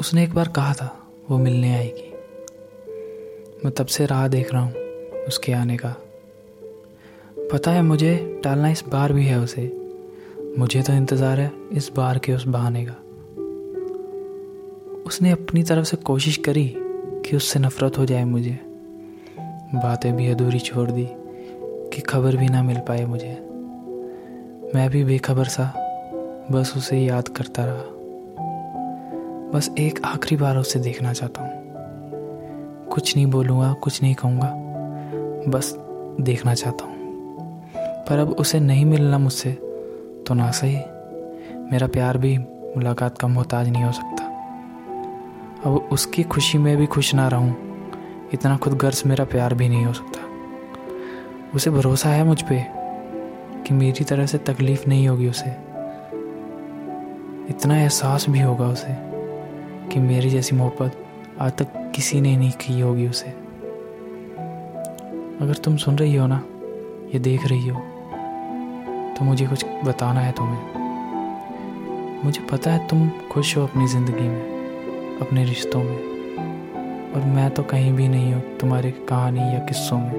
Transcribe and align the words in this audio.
उसने 0.00 0.22
एक 0.24 0.34
बार 0.34 0.48
कहा 0.48 0.72
था, 0.72 1.08
वो 1.30 1.38
मिलने 1.38 1.74
आएगी। 1.74 2.12
मैं 3.64 3.70
तब 3.70 3.86
से 3.86 4.06
राह 4.06 4.28
देख 4.28 4.52
रहा 4.52 4.62
हूँ 4.62 4.72
उसके 5.28 5.52
आने 5.52 5.76
का। 5.76 5.96
पता 7.52 7.70
है 7.70 7.82
मुझे 7.82 8.40
टालना 8.44 8.68
इस 8.68 8.84
बार 8.88 9.12
भी 9.12 9.24
है 9.24 9.38
उसे। 9.38 9.76
मुझे 10.58 10.82
तो 10.82 10.92
इंतज़ार 10.92 11.40
है 11.40 11.52
इस 11.72 11.90
बार 11.96 12.18
के 12.18 12.32
उस 12.32 12.46
बहाने 12.46 12.86
का। 12.88 12.92
उसने 15.06 15.30
अपनी 15.30 15.62
तरफ़ 15.62 15.84
से 15.84 15.96
कोशिश 15.96 16.36
करी 16.36 16.74
कि 17.24 17.36
उससे 17.36 17.58
नफ़रत 17.58 17.98
हो 17.98 18.04
जाए 18.04 18.24
मुझे। 18.24 18.58
बातें 19.74 20.16
भी 20.16 20.28
अधूरी 20.28 20.58
छोड़ 20.58 20.90
दी 20.90 21.06
कि 21.92 22.00
खबर 22.00 22.36
भी 22.36 22.48
ना 22.48 22.62
मिल 22.62 22.78
पाए 22.78 23.04
मुझे। 23.04 23.32
मैं 24.74 24.90
भी 24.90 25.04
बेखबर 25.04 25.44
सा, 25.44 25.72
बस 26.52 26.74
उसे 26.76 26.98
याद 26.98 27.28
करता 27.28 27.64
रहा। 27.64 27.99
बस 29.54 29.70
एक 29.78 30.04
आखिरी 30.04 30.36
बार 30.36 30.56
उसे 30.56 30.78
देखना 30.78 31.12
चाहता 31.12 31.42
हूँ। 31.42 31.50
कुछ 32.88 33.16
नहीं 33.16 33.26
बोलूँगा, 33.26 33.72
कुछ 33.72 34.02
नहीं 34.02 34.14
कहूँगा, 34.14 34.52
बस 35.50 35.76
देखना 36.20 36.54
चाहता 36.54 36.84
हूँ। 36.84 36.94
पर 37.76 38.18
अब 38.18 38.30
उसे 38.30 38.60
नहीं 38.60 38.84
मिलना 38.84 39.18
मुझसे 39.18 39.52
तो 40.28 40.34
ना 40.34 40.50
सही। 40.50 40.76
मेरा 41.72 41.86
प्यार 41.86 42.18
भी 42.18 42.38
मुलाकात 42.76 43.18
का 43.18 43.28
मोहताज 43.28 43.68
नहीं 43.68 43.84
हो 43.84 43.92
सकता। 43.92 44.24
अब 45.64 45.88
उसकी 45.92 46.22
खुशी 46.22 46.58
में 46.58 46.76
भी 46.76 46.86
खुश 46.86 47.14
ना 47.14 47.28
रहूँ, 47.28 47.56
इतना 48.34 48.56
खुद 48.56 48.72
गर्ज 48.72 49.02
मेरा 49.06 49.24
प्यार 49.24 49.54
भी 49.54 49.68
नहीं 49.68 49.84
हो 49.84 49.92
सकता। 49.92 50.20
उसे 51.54 51.70
भरोसा 51.70 52.08
है 52.08 52.24
मुझ 52.24 52.42
पर 52.42 52.64
कि 53.66 53.74
मेरी 53.74 54.04
तरह 54.04 54.26
से 54.26 54.38
तकलीफ़ 54.38 54.88
नहीं 54.88 55.08
होगी 55.08 55.28
उसे। 55.28 55.50
इतना 57.50 57.78
एहसास 57.78 58.28
भी 58.28 58.40
होगा 58.40 58.66
उसे। 58.66 59.09
कि 59.92 60.00
मेरी 60.00 60.30
जैसी 60.30 60.56
मोहब्बत 60.56 60.96
आज 61.40 61.52
तक 61.52 61.92
किसी 61.94 62.20
ने 62.20 62.36
नहीं 62.36 62.50
की 62.60 62.80
होगी 62.80 63.06
उसे। 63.08 63.30
अगर 65.40 65.54
तुम 65.54 65.76
सुन 65.76 65.98
रही 65.98 66.14
हो 66.16 66.26
ना, 66.26 66.42
ये 67.14 67.18
देख 67.18 67.46
रही 67.46 67.68
हो 67.68 67.80
तो 69.14 69.24
मुझे 69.24 69.46
कुछ 69.46 69.64
बताना 69.84 70.20
है 70.20 70.32
तुम्हें। 70.32 70.78
मुझे 72.24 72.40
पता 72.42 72.70
है 72.70 72.86
तुम 72.88 73.08
खुश 73.32 73.56
हो 73.56 73.62
अपनी 73.62 73.86
ज़िंदगी 73.86 74.28
में, 74.28 75.18
अपने 75.20 75.44
रिश्तों 75.44 75.82
में, 75.82 77.12
और 77.14 77.24
मैं 77.26 77.50
तो 77.50 77.62
कहीं 77.62 77.92
भी 77.92 78.08
नहीं 78.08 78.32
हूँ 78.32 78.42
तुम्हारी 78.58 78.90
कहानी 79.08 79.40
या 79.40 79.58
किस्सों 79.58 79.98
में। 79.98 80.12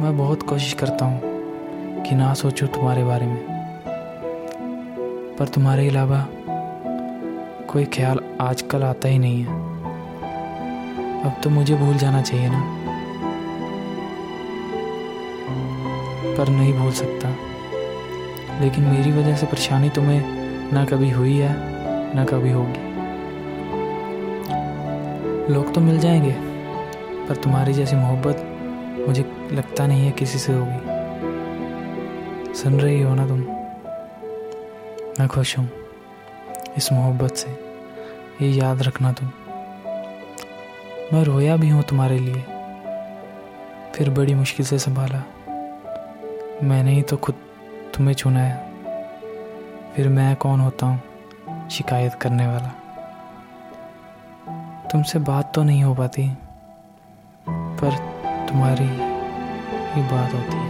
मैं 0.00 0.16
बहुत 0.18 0.42
कोशिश 0.42 0.72
करता 0.72 1.04
हूँ 1.04 2.02
कि 2.04 2.14
ना 2.14 2.32
सोचूं 2.34 2.66
तुम्हारे 2.68 3.04
बारे 3.04 3.26
में, 3.26 3.40
पर 5.38 5.48
तुम्हारे 5.48 5.88
अलावा 5.88 6.26
कोई 7.70 7.84
ख्याल 7.84 8.20
आजकल 8.40 8.82
आता 8.82 9.08
ही 9.08 9.18
नहीं 9.18 9.42
है। 9.42 9.46
अब 11.22 11.36
तो 11.44 11.50
मुझे 11.50 11.74
भूल 11.74 11.94
जाना 11.94 12.22
चाहिए 12.22 12.48
ना। 12.50 12.60
पर 16.38 16.48
नहीं 16.48 16.74
भूल 16.74 16.92
सकता। 16.92 17.28
लेकिन 18.60 18.84
मेरी 18.84 19.12
वजह 19.12 19.36
से 19.36 19.46
परेशानी 19.46 19.90
तुम्हें 19.90 20.22
ना 20.72 20.84
कभी 20.84 21.10
हुई 21.10 21.36
है, 21.36 21.56
ना 22.16 22.24
कभी 22.24 22.50
होगी। 22.50 22.90
लोग 25.54 25.74
तो 25.74 25.80
मिल 25.80 25.98
जाएँगे, 25.98 26.36
पर 27.28 27.36
तुम्हारी 27.36 27.72
जैसी 27.72 27.96
मोहब्बत 27.96 28.46
मुझे 29.08 29.32
लगता 29.52 29.86
नहीं 29.86 30.06
है 30.06 30.12
किसी 30.12 30.38
से 30.38 30.52
होगी। 30.52 31.00
सुन 32.54 32.80
रही 32.80 33.02
हो 33.02 33.14
ना 33.14 33.26
तुम? 33.26 33.40
मैं 35.20 35.28
खुश 35.28 35.58
हूँ। 35.58 35.79
इस 36.80 36.92
मोहब्बत 36.92 37.34
से। 37.34 37.50
ये 38.42 38.48
याद 38.50 38.82
रखना 38.82 39.12
तुम। 39.12 39.28
मैं 41.12 41.22
रोया 41.24 41.56
भी 41.56 41.68
हूँ 41.68 41.82
तुम्हारे 41.82 42.18
लिए। 42.18 42.42
फिर 43.94 44.10
बड़ी 44.10 44.34
मुश्किल 44.34 44.66
से 44.66 44.78
संभाला। 44.78 45.22
मैंने 46.62 46.92
ही 46.92 47.02
तो 47.02 47.16
खुद 47.16 47.34
तुम्हें 47.94 48.14
चुना 48.14 48.40
है 48.40 48.56
फिर 49.94 50.08
मैं 50.08 50.34
कौन 50.36 50.60
होता 50.60 50.86
हूँ 50.86 51.68
शिकायत 51.70 52.14
करने 52.14 52.46
वाला? 52.46 52.70
तुमसे 54.92 55.18
बात 55.18 55.52
तो 55.54 55.62
नहीं 55.62 55.82
हो 55.84 55.94
पाती, 55.94 56.28
पर 57.80 57.90
तुम्हारी 58.48 58.88
ही 59.92 60.02
बात 60.08 60.34
होती 60.34 60.56
है। 60.56 60.68